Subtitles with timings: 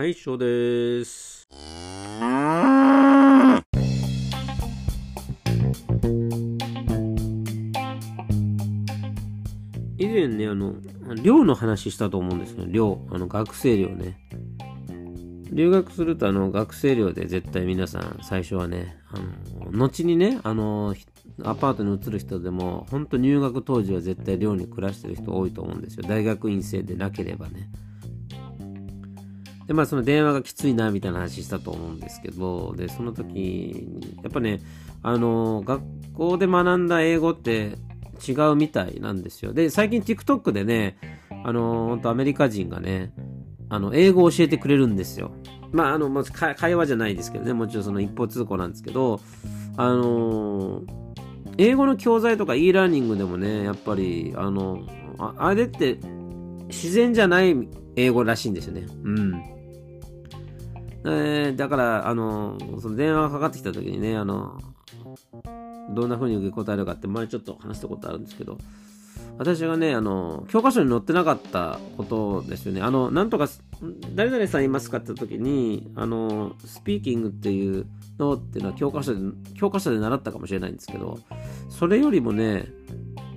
[0.00, 1.46] はい、翔です。
[9.98, 10.76] 以前ね、あの、
[11.22, 12.64] 寮の話したと思うんですよ。
[12.66, 13.06] 寮。
[13.10, 14.18] あの、学生寮ね。
[15.52, 19.18] 留学すると、あの、学生寮で絶対皆さん、最初はね、あ
[19.70, 20.94] の、後にね、あの、
[21.44, 26.04] アパートに移る人でも、本当入学当時は絶対寮に暮らしてる人多いと思うんですよ。
[26.08, 27.68] 大学院生でなければね。
[29.70, 34.60] で、まあその電話がきついなみたいな話したと思うんですけど、で、その時に、やっぱね、
[35.00, 37.78] あの、学校で学んだ英語って
[38.28, 39.52] 違うみたいなんですよ。
[39.52, 40.98] で、最近 TikTok でね、
[41.44, 43.12] あの、本当アメリカ人がね、
[43.68, 45.30] あの、英語を教えてくれるんですよ。
[45.70, 49.20] まあ、あの、もち会話じゃないですけどね、もちろんその一方通行なんですけど、
[49.76, 50.82] あの
[51.58, 54.80] 英語の教材とか e ラーニングでもね、やっぱり、あの、
[55.16, 56.00] あれって
[56.66, 57.54] 自然じゃない
[57.94, 58.86] 英語らしいんですよね。
[59.04, 59.59] うん。
[61.04, 64.58] えー、だから、あの、その電話がかかってきた時にね、あの、
[65.90, 68.58] どんな風に受け答えるかって前ちょっと話したことあるんですけど、
[69.38, 72.82] 私がね、あの、教科書に載ってなかったことですよね。
[72.82, 73.48] あの、なんとか、
[74.14, 77.86] 誰々さんいますかって時に、あの、スピーキングっていう
[78.18, 79.20] のっていうのは教科書で、
[79.54, 81.18] 教科書で習ったかもしれないんですけど、
[81.70, 82.66] それよりもね、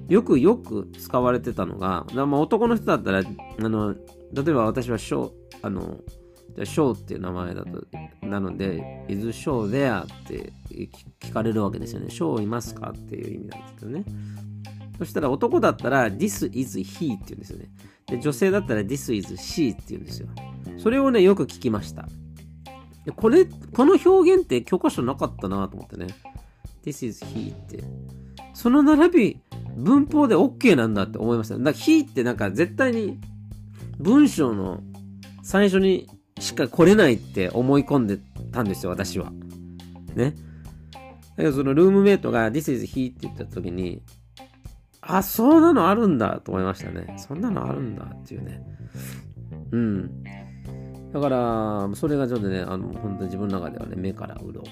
[0.09, 3.99] よくよく使われてたのが、まあ、男の人だったら、あの、例
[4.49, 4.97] えば私は、
[5.61, 5.99] あの、
[6.63, 7.85] ショーっていう名前だと、
[8.21, 10.53] なので、is show there って
[11.19, 12.09] 聞かれるわけですよね。
[12.09, 14.05] ショーいますかっていう意味なんですけどね。
[14.99, 17.69] そしたら男だったら this is he って言うんですよね。
[18.07, 20.27] で、女性だったら this is she って言うんですよ。
[20.77, 22.07] それをね、よく聞きました。
[23.05, 26.07] でこれ、この表現って教科書なかったなと思ってね。
[26.85, 27.83] this is he って。
[28.53, 29.39] その並び、
[29.75, 31.57] 文法で OK なんだって思いました。
[31.57, 33.19] だから he ってなんか絶対に
[33.99, 34.81] 文章の
[35.41, 36.07] 最初に
[36.39, 38.17] しか来れないって思い込んで
[38.51, 39.31] たんですよ、私は。
[40.15, 40.35] ね。
[41.35, 44.01] だけどそのルームメイトが This is he って言った時に、
[45.01, 47.15] あ、そうなのあるんだと思いましたね。
[47.17, 48.61] そんなのあるんだっていうね。
[49.71, 50.23] うん。
[51.11, 54.63] だから、それがちょっとね、あの、本当に自分の中ではね、目から鱗。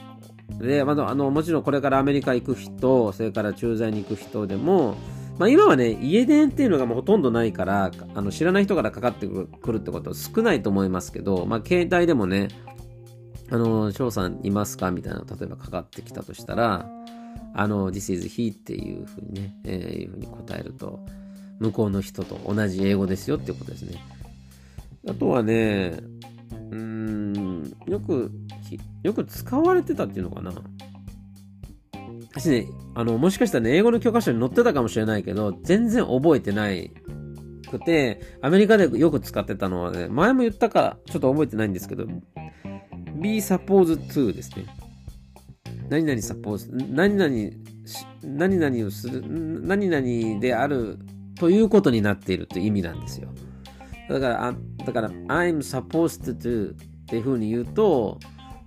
[0.59, 4.95] で、まだ、あの、もちろんこれからアメリカ行く人、それから駐在に行く人でも、
[5.41, 12.50] まあ今はね、家電っていうのがもうほとんどないから、あの知らない人からかかってくるってことは少ないと思いますけど、まあ携帯でもね、
[13.50, 16.88] あの、翔さんいますかみたいな、例えばかかってきたとしたら、
[17.56, 21.03] あの、This is he っていうふうにね、えー、いうふうに答えると、
[21.57, 24.00] 向こうの人と同じ英語ですよっていうことですね。
[25.09, 25.97] あとはね、
[26.69, 28.30] うーん、よく、
[29.01, 30.53] よく使われてたっていうのかな。
[32.34, 36.92] 私ね、あの、もしかしたらね、英語の教科書に載ってたかもしれないけど、全然覚えてない
[37.69, 42.06] くて、アメリカでよく使ってたのはね、前も言ったか、ちょっと覚えてないんですけど、
[43.16, 44.66] be supposed to ですね。
[45.90, 47.52] 何々 suppose、何々、
[48.24, 51.00] 何々をする、何々である
[51.36, 53.30] ということになっているという意味なんですよ。
[54.09, 54.56] だから、あ
[54.86, 56.75] だから、I'm supposed to っ
[57.08, 58.19] ていうふうに言うと、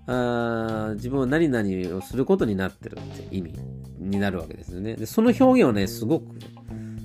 [0.06, 3.54] あ自分は何々をすることになってるって意味
[3.98, 4.96] になるわけですよね。
[4.96, 6.36] で、その表現をね、すごく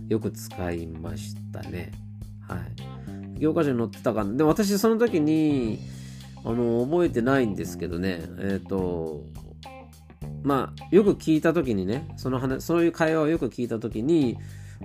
[0.10, 1.92] よく使いましたね。
[2.48, 3.40] はい。
[3.40, 4.36] 教科書に載ってたかな。
[4.36, 5.80] で、私その時に、
[6.44, 9.24] あの、覚えてないんですけどね、えっ、ー、と、
[10.44, 14.38] まあ、よく聞いた時にね、その話、そういう会話をよく聞いた時に、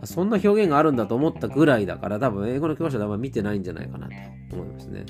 [0.04, 4.08] そんな表現があるんだと思ったぐらいだから、多分英語の教科書であんま見てないんじゃないかな
[4.50, 5.06] と思いますね。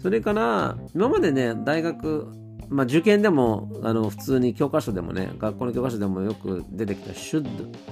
[0.00, 2.26] それから、今までね、大学、
[2.72, 7.44] まあ受験でも、あの、普通に教科書でもね、学校の教科書でもよく出てきた should,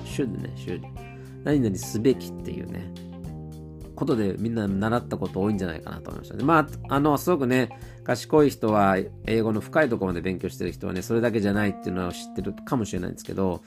[0.05, 0.83] should ね、should。
[1.45, 2.93] 何々すべきっていうね、
[3.95, 6.45] ことでみんな習ったこと多いんじゃないかなと思いましたね。
[6.45, 7.69] まあ、あの、すごくね、
[8.05, 8.97] 賢い人は、
[9.27, 13.61] 英語の深いところまで勉強してる人はね、それだけじゃないっていうのは知ってるかもしれないんですけど、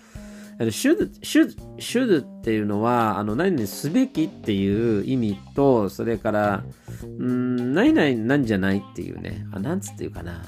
[0.60, 6.64] should, should, should っていうのは、あの、何々すべきっていう意味と、それから、
[7.04, 10.42] うん、何々なんじゃないっていうね、あ、なんつっていうかな、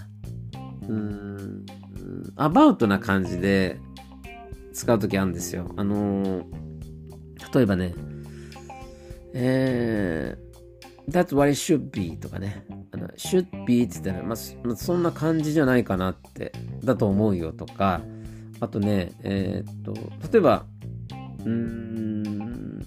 [0.88, 1.66] うん、
[2.36, 3.80] アバウトな感じで
[4.74, 5.74] 使うときあるんですよ。
[5.78, 6.66] あのー
[7.54, 7.94] 例えばね、
[9.34, 12.66] えー、That's what it should be とかね。
[12.92, 16.52] あの should be って言ったら、まあ、そんな感じじゃないかなって、
[16.84, 18.02] だと思うよとか、
[18.60, 19.94] あとね、えー、っと、
[20.32, 20.66] 例えば、
[21.40, 22.86] うーん、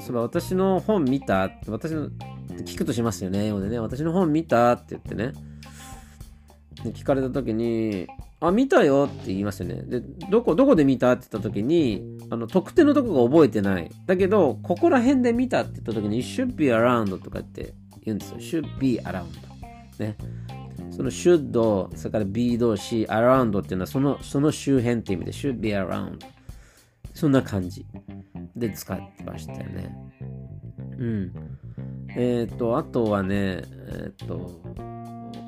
[0.00, 1.50] それ私の本見た？
[1.66, 2.08] 私の、
[2.64, 3.78] 聞くとしますよね、英語でね。
[3.78, 4.72] 私の本見た？
[4.72, 5.32] って言ってね。
[6.84, 8.06] で聞かれた時に、
[8.40, 9.82] あ、見たよって言いますよね。
[9.82, 13.90] で、どこ、どこで見たって言った時に、あの、特定のとこが覚えてない。
[14.06, 18.38] だけど、ここら辺で見たって言った時に、should be around とかって言うんですよ。
[18.38, 19.26] should be around。
[19.98, 20.16] ね。
[20.90, 26.18] その should、それから be 動詞、around っていうのはそのその周辺っていう意味で should be around。
[27.14, 27.84] そんな感じ
[28.54, 29.96] で使ってましたよね。
[30.98, 31.32] うん。
[32.10, 34.60] えっ、ー、と、あとはね、えっ、ー、と、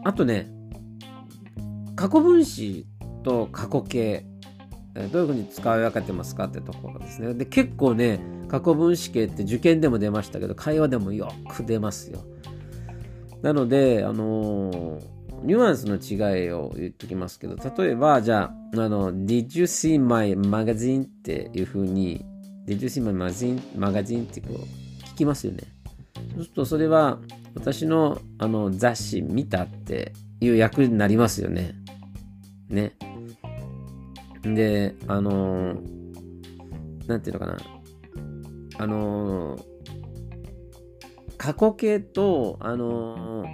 [0.05, 0.49] あとね、
[1.97, 2.87] 過去分詞
[3.23, 4.27] と過去形、
[5.13, 7.35] どういうふうに使い分けてますかってところですね。
[7.35, 12.25] で、結構ね、過去分詞形って受験でも出ましたけど、会話でもよく出ますよ。
[13.43, 15.01] なので、あの、
[15.43, 21.05] ニュアンスの違いを言っときますけど、例えば、じゃあ、あの、Did you see my magazine?
[21.05, 22.25] っていうふうに、
[22.67, 23.61] Did you see my magazine?
[23.77, 25.63] マガジンってこう、聞きますよね。
[26.35, 27.19] そうすると、それは、
[27.55, 31.75] 私のあの雑誌見たっていう役になりますよね。
[32.71, 32.93] ね。
[34.43, 37.59] で、あのー、なんていうのかな。
[38.79, 39.63] あのー、
[41.37, 43.49] 過去形と、あのー、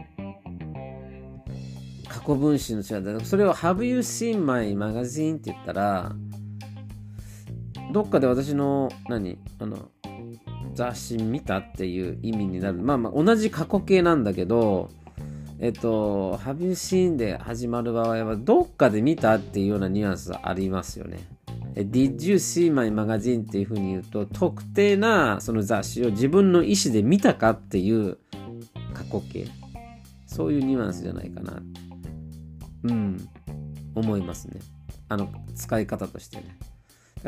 [2.09, 3.19] 過去分詞の違いだ。
[3.25, 5.37] それを Have you seen my magazine?
[5.37, 6.13] って言ったら、
[7.93, 9.39] どっかで私の、何？
[9.59, 9.91] あの、
[10.75, 12.79] 雑誌見たっていう意味になる。
[12.79, 14.91] まあまあ、同じ過去形なんだけど、
[15.59, 21.19] えっと、Have you seen で始まる場合は、どっかで見たっていうようなニュアンスありますよね。
[21.75, 23.43] Did you see my magazine?
[23.43, 28.19] っていうふうに言うと、特定なその雑誌を自分の意思で見たかっていう
[28.95, 29.47] 過去形。
[30.27, 31.63] そういうニュアンスじゃないかな。
[32.85, 33.29] うん、
[33.95, 34.61] 思いますね。
[35.09, 36.59] あの、使い方としてね。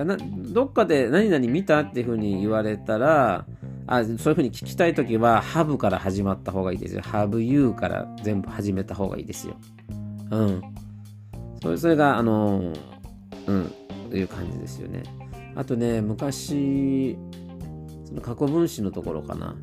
[0.05, 3.47] どっかで何々見たっていうふうに言われたら、
[3.87, 7.03] あそういうふうに聞きたいときは、have から始まった方がいいですよ。
[7.03, 9.57] have you から全部始めた方がいいですよ。
[10.31, 10.63] うん。
[11.63, 12.73] それそれが、あの、
[13.47, 13.73] うん、
[14.11, 15.03] という感じですよね。
[15.55, 17.17] あとね、昔、
[18.05, 19.57] その過去分詞のところかな。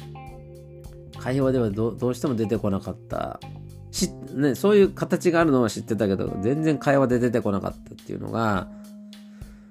[1.19, 3.39] 会話ではどうしても出てこなかった
[3.89, 8.67] し、ね、そういう形があるのは知ってたけど、全然会話で出てこなかったっていうのが、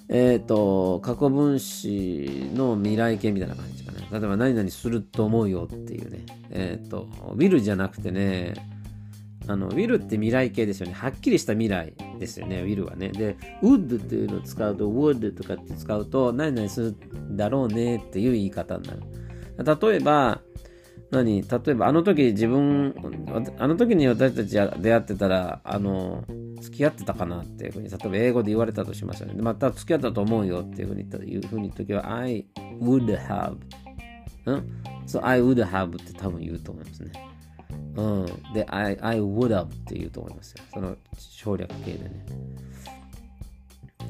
[0.09, 4.07] えっ、ー、と、過去分詞の未来形みたいな感じかね。
[4.11, 6.27] 例えば、何々すると思うよっていうね。
[6.51, 7.07] えっ、ー、と、
[7.37, 8.55] will じゃなくてね、
[9.47, 10.93] あの、will って未来形ですよね。
[10.93, 13.09] はっきりした未来ですよね、will はね。
[13.11, 16.97] で、would っていうのを使うと、would とかって使うと、何々する
[17.31, 19.03] だろうねっていう言い方になる。
[19.81, 20.43] 例えば、
[21.11, 21.43] 何？
[21.43, 22.95] 例えばあの時自分
[23.59, 26.25] あの時に私たち出会ってたらあの
[26.65, 29.35] 付き合ってたかなっていうふうに例えば英語で言われたとしましたね。
[29.37, 32.47] また付き合ったと思うよっていうふうに言うふうに言う時は I
[32.81, 33.57] would have
[34.47, 34.83] うん？
[35.07, 37.13] そう I would have って多分言うと思いますね。
[37.97, 38.27] うん。
[38.55, 40.65] で I, I would have って言うと思いますよ。
[40.73, 42.27] その省略形でね。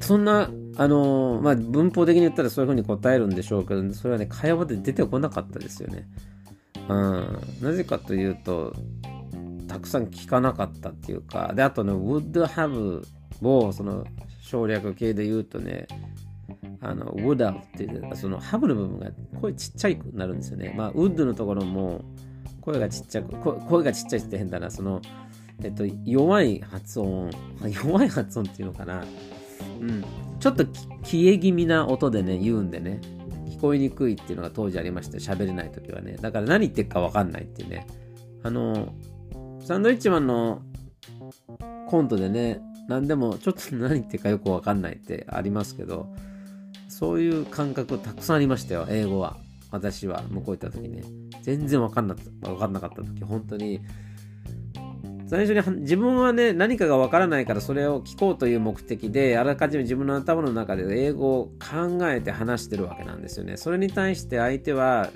[0.00, 6.06] そんな、あのー、まあ、文法的に言ったらそういうふうに答えるんでしょうけど、それはね、会話で出てこなかったですよね。
[6.88, 8.74] うん、なぜかというと
[9.66, 13.02] たくさん聞かなかったっていうかであとね would have
[13.42, 14.04] をその
[14.42, 15.86] 省略形で言うとね
[16.80, 20.74] あの would have っていうその have の部分が声ちっちゃくなるんですよね。
[20.76, 22.04] まあ would のところも
[22.60, 24.70] 声がちっちゃく声がちっちゃいって変だな。
[24.70, 25.00] その
[25.62, 27.30] えっと弱い発音
[27.84, 29.04] 弱い発音っていうのかな。
[29.80, 30.04] うん。
[30.40, 30.64] ちょっと
[31.02, 33.00] 消え気味な音でね言うんでね。
[33.48, 36.16] 聞こえにくいっていうのが当時ありまして喋れない時はね。
[36.20, 37.86] だから何言ってるか分かんないっていうね。
[38.42, 38.92] あの
[39.64, 40.60] サンドウィッチマンの
[41.88, 46.06] コントでね何でもちょっと何言ってるかよくわかんないってありますけど
[46.90, 49.38] そういう感覚たくさんありましたよ英語は。
[49.70, 51.02] 私は向こう行った時ね。
[51.42, 53.24] 全然わかんな分かんなかった時。
[53.24, 53.80] 本当に
[55.34, 63.56] 最初に自分はね、何かがわからないからそれを聞こうという目的で、あらかじめ自分の頭の中で英語を考えて話してるわけなんですよね。
[63.56, 65.10] それに対して相手は、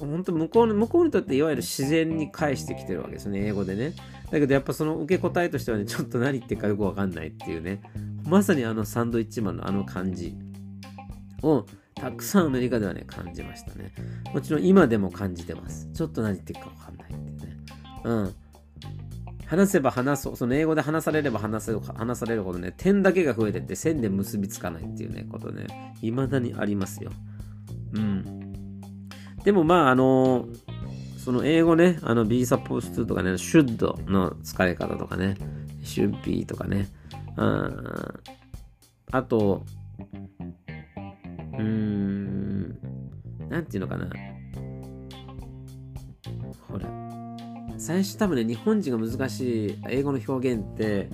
[0.00, 3.92] 本当向こう向こうにとっていわゆる自然に返してきてるわけですね、英語でね。
[4.32, 7.80] だけどやっぱその受け答えとしてはね、ちょっと何言ってるかよくわかんないっていうね。
[8.26, 10.34] まさにあのサンドイッチマンのあの感じ
[11.42, 13.92] をたくさんアメリカではね、感じましたね。
[14.34, 15.88] もちろん今でも感じてます。
[15.92, 17.56] ちょっと何言ってるかわかんないっていうね。
[18.02, 18.34] うん。
[19.50, 25.66] 話せば話そう、その英語で話されれば話せ話されるほどね、点だけが増えてって線で結びつかないっていうね、ことね、
[26.00, 27.10] 未だにありますよ。
[27.94, 28.80] うん。
[29.42, 30.46] でもまあ、あの
[31.18, 35.36] その英語ね、あの be supposed to とかね、should の使い方とかね、
[35.82, 36.86] should be とかね、
[37.36, 37.74] うん、
[39.10, 39.64] あと、
[41.54, 42.78] うーん、
[43.48, 44.08] なんていうのかな。
[46.68, 46.99] ほら、
[47.80, 51.08] 最初多分ね、日本人が難しい英語の表現って、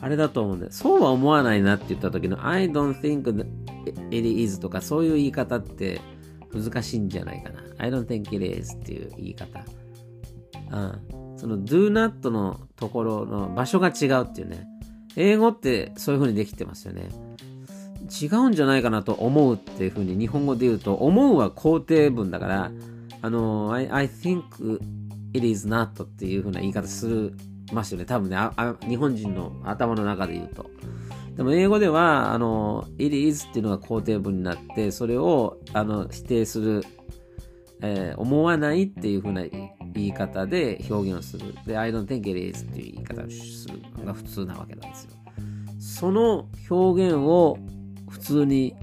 [0.00, 0.72] あれだと思うんだよ。
[0.72, 3.28] そうは思わないなって言った時の I don't think
[4.10, 6.00] it is とかそういう言い方って
[6.54, 7.62] 難しいんじゃないかな。
[7.76, 9.60] I don't think it is っていう言い方。
[10.70, 11.36] うん。
[11.36, 14.66] その do not のところの場所が違うっていうね。
[15.14, 17.10] 英語ってそういう風にできてますよね。
[18.08, 22.70] 違うんじゃないかなと思うっていう風に日本語で言うと、思うは肯定文だから、
[23.20, 24.80] あの、I, I think
[25.38, 27.36] it is not っていう風な言い方する
[27.72, 28.04] ますよね。
[28.04, 28.36] 多分ね
[28.88, 30.66] 日本人の頭の中で言うと。
[31.36, 36.82] でも英語では、あの、it is っていうのが肯定文になって、それをあの否定する、
[37.80, 41.54] えー、思わないっていう風な言い方で表現をする。
[41.64, 45.10] で、I don't think it is っていう言い方をするのが普通なわけなんですよ。
[45.78, 47.56] その表現を
[48.08, 48.74] 普通に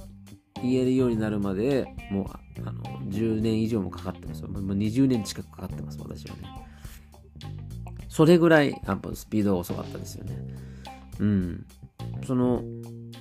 [0.61, 2.25] 言えるようになるまでもう
[2.65, 2.83] あの
[3.15, 6.43] 10年以上もかかってますよもう20年近くかかってます私はね
[8.09, 10.37] それぐらいやっぱスピードが遅かったですよね
[11.19, 11.65] うん
[12.25, 12.61] その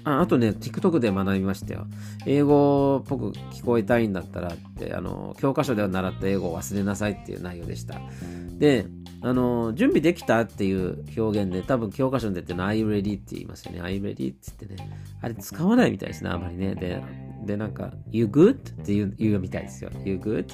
[0.04, 1.86] ああとね TikTok で学びましたよ
[2.26, 8.00] 英語っぽく聞こえたいんだったらってあの教科書では習った英語を忘れなさいっていう内容でした
[8.58, 8.86] で
[9.24, 13.18] あの、準備できたっていう表現で、多分教科書に出てるの Are you ready?
[13.18, 13.80] って言いますよね。
[13.80, 14.12] Are you ready?
[14.12, 15.00] って言ってね。
[15.22, 16.74] あれ使わないみたいですね、あまりね。
[16.74, 17.02] で、
[17.44, 18.52] で、なんか、You good?
[18.52, 19.90] って言う言うみたいですよ。
[20.04, 20.46] You good?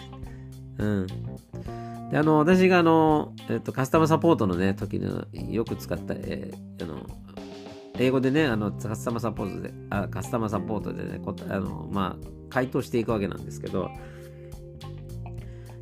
[0.79, 1.07] うん。
[2.11, 7.07] で、あの、私があの、えっと、カスタマーサポートのね、時のよく使った、えー、あの、
[7.99, 13.91] 英語でね、あの、カスタマーサポートで、あカスタマーサポートでね、こあの、まあ、回答していくわけなんですけど、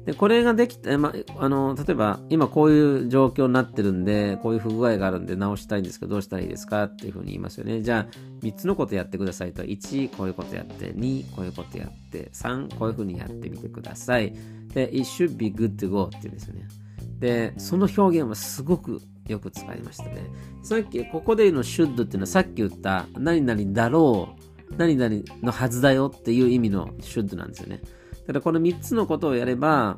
[0.08, 7.82] で、これができて、まあの、例えば、今こういう状況になってるんで、こういう不具合があるんで直したいんですけど、どうしたらいいですかっていうふうに言いますよね。
[7.82, 9.62] じゃあ、3つのことやってくださいと。
[9.64, 14.32] 1、こういうことやって、2、こういうことやって、3、こういうふうにやってみてください。
[14.72, 16.68] で、it should be good to go って言うんですよね。
[17.18, 20.24] で、その表現はすごくよく使いましたね。
[20.62, 24.30] さっき、ここでの should っていうのはさっき言った何々だろ
[24.70, 27.82] う、何々のはずだよっていう意味の should なんですよね。
[28.28, 29.96] ただこの3つのことをやれば、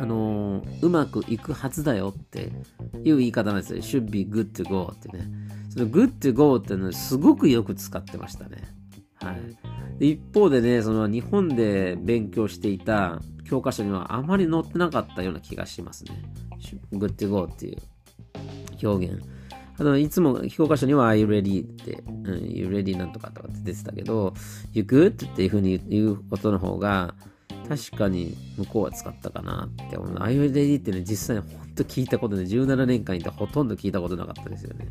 [0.00, 2.50] あのー、うまくいくはずだよって
[3.04, 3.82] いう言い方なんですよ。
[3.82, 5.28] should be good to go ってね。
[5.68, 8.62] その good to go っていうのはすごくよく使ってましたね。
[9.16, 9.98] はい。
[9.98, 16.22] で一方でね、その日本で勉強していた教科書にはあまり載ってなかったような気がしますね。
[16.94, 17.76] good to go っていう
[18.82, 19.35] 表現。
[19.78, 21.64] あの、いつも教科書には Are you ready?
[21.64, 24.34] って、うん、You ready なんとかとかって出てたけど、
[24.72, 25.30] You good?
[25.30, 27.14] っていう風に言うことの方が、
[27.68, 30.14] 確かに向こうは使ったかなって思う。
[30.16, 30.80] Are you ready?
[30.80, 34.88] ってね、実際にほんと聞いたことで、17年間いてほとんど聞いたことなかったですよね。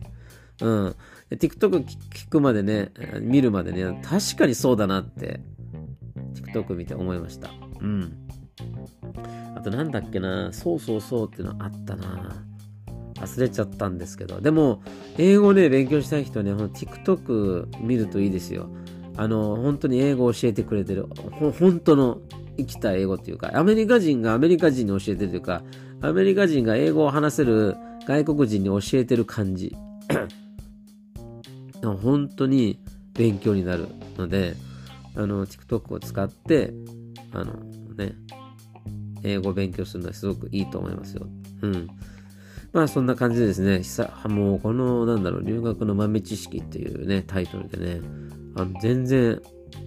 [0.62, 0.96] うん。
[1.32, 5.39] TikTok 聞くまでね、見るまでね、確かにそうだなって、
[6.36, 7.50] TikTok 見て思いました。
[7.82, 8.27] うん。
[9.56, 12.46] あとなんだっけな、そうそうそうっていうのあったな。
[13.16, 14.42] 忘れちゃったんですけど。
[14.42, 14.82] でも、
[15.18, 18.70] 英語で勉強したい人はね、TikTok 見るといいですよ。
[19.18, 21.08] あの、本当に英語を教えてくれてる。
[21.60, 22.20] 本当の
[22.58, 25.64] 生きた英語っていうか、アメリカ人がアメリカ人に教えてるというか、
[26.02, 29.76] アメリカ人が英語を話せる外国人に教えてる感じ。
[31.82, 32.80] 本当に
[33.14, 34.56] 勉強になるので、
[35.16, 36.74] あの、TikTok を使って、
[37.32, 37.54] あの、
[37.98, 38.16] ね、
[39.24, 41.28] 英語を勉強するのはすごくいいと思いますよ。
[41.62, 41.88] うん。
[42.75, 43.82] まあそんな感じでですね、
[44.27, 48.01] もうこのなんだろう、留学の豆知識っていうね、タイトルでね、
[48.53, 49.41] あの全然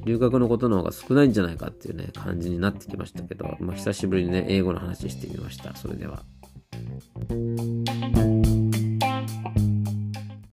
[0.07, 5.77] 留学のことの方が少ないんじゃないかっていうね、感じになってきましたけど、まあ久しぶりにね、英語の話してみました。
[5.77, 6.23] それでは。